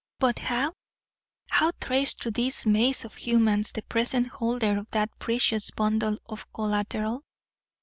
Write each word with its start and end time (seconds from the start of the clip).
But 0.17 0.39
how? 0.39 0.73
How 1.51 1.73
trace 1.79 2.15
through 2.15 2.31
this 2.31 2.65
maze 2.65 3.05
of 3.05 3.13
humans 3.13 3.71
the 3.71 3.83
present 3.83 4.29
holder 4.29 4.79
of 4.79 4.89
that 4.89 5.15
precious 5.19 5.69
bundle 5.69 6.17
of 6.27 6.51
collateral? 6.53 7.21